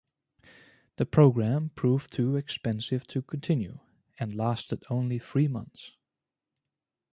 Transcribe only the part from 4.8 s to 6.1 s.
only three months.